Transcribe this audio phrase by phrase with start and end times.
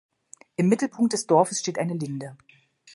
[0.55, 2.35] Im Mittelpunkt des Dorfes steht eine Linde.